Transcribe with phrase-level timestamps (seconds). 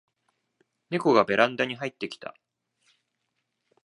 [0.89, 2.33] ネコがベランダに入ってきた